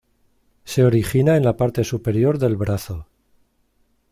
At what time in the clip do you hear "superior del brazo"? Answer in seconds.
1.83-3.05